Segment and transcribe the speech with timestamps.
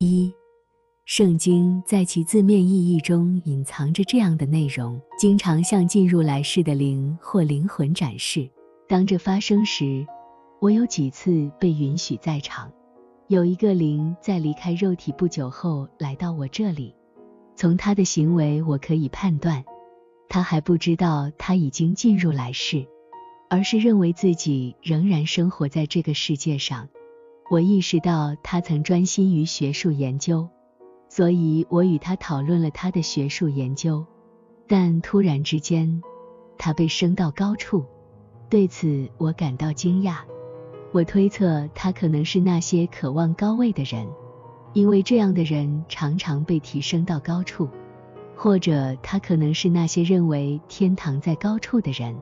[0.00, 0.32] 一，
[1.06, 8.48] 圣经在其字面意义中隐藏着这样的内容，经常向进入来世的灵或灵魂展示。
[8.86, 10.06] 当这发生时，
[10.60, 12.70] 我有几次被允许在场。
[13.26, 16.94] 有一个灵在离开肉体不久后来到我这里，
[17.56, 19.64] 从他的行为我可以判断，
[20.28, 22.86] 他还不知道他已经进入来世，
[23.50, 26.88] 而是认为自己仍然生活在这个世界上。
[27.50, 30.48] 我意识到他曾专心于学术研究，
[31.08, 34.04] 所以我与他讨论了他的学术研究。
[34.66, 36.02] 但突然之间，
[36.58, 37.86] 他被升到高处，
[38.50, 40.18] 对此我感到惊讶。
[40.92, 44.06] 我推测他可能是那些渴望高位的人，
[44.74, 47.66] 因为这样的人常常被提升到高处；
[48.36, 52.14] 或者他可能是那些认为天堂在高处的人，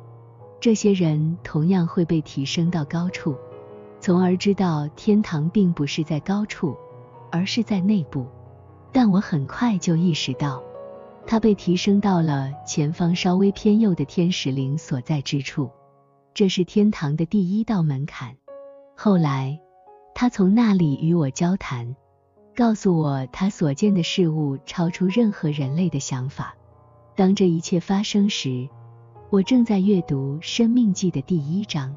[0.60, 3.34] 这些人同样会被提升到高处，
[4.06, 6.76] 从而知道天堂并不是在高处，
[7.32, 8.24] 而是在内部。
[8.92, 10.62] 但我很快就意识到，
[11.26, 15.68] 他被提升到了前方稍微偏右的天使灵所在之处，
[16.34, 18.36] 这是天堂的第一道门槛。
[18.96, 19.58] 后来，
[20.14, 21.96] 他从那里与我交谈，
[22.54, 26.54] 告诉我他所见的事物超出任何人类的想法。
[27.16, 28.68] 当这一切发生时，
[29.30, 31.96] 我正在阅读《生命记》的第一章，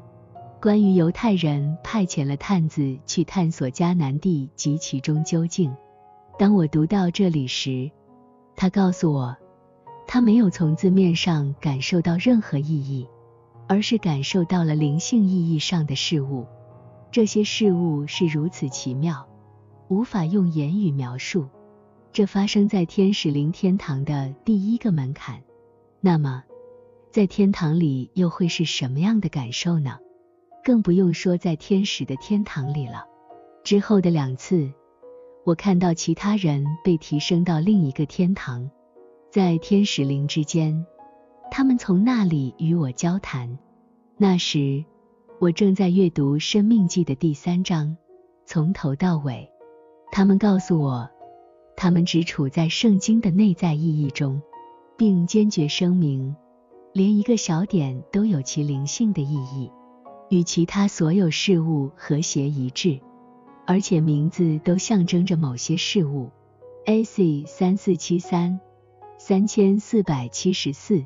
[0.60, 5.74] 关于犹太人派遣了探子去探索迦南地及其中究竟。
[6.38, 7.90] 当我读到这里时，
[8.56, 9.34] 他告诉我，
[10.06, 13.08] 他没有从字面上感受到任何意义，
[13.68, 16.46] 而是感受到了灵性意义上的事物。
[17.10, 19.26] 这些事物是如此奇妙，
[19.88, 21.48] 无法用言语描述。
[22.12, 25.40] 这发生在天使灵天堂的第一个门槛。
[26.02, 26.44] 那么，
[27.10, 29.96] 在天堂里又会是什么样的感受呢？
[30.64, 33.04] 更不用说在天使的天堂里了。
[33.62, 34.70] 之后的两次，
[35.44, 38.70] 我看到其他人被提升到另一个天堂，
[39.30, 40.86] 在天使灵之间，
[41.50, 43.58] 他们从那里与我交谈。
[44.16, 44.84] 那时。
[45.40, 47.96] 我正在阅读《生命记》的第三章，
[48.44, 49.50] 从头到尾，
[50.12, 51.08] 他们告诉我，
[51.78, 54.42] 他们只处在圣经的内在意义中，
[54.98, 56.36] 并坚决声明，
[56.92, 59.72] 连一个小点都有其灵性的意义，
[60.30, 63.00] 与其他所有事物和谐一致，
[63.66, 66.30] 而且名字都象征着某些事物。
[66.86, 67.44] A.C.
[67.46, 68.60] 三四七三
[69.18, 71.04] 三千四百七十四。